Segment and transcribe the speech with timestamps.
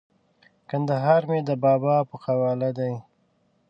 [0.69, 2.93] کندهار مې د بابا په قواله دی!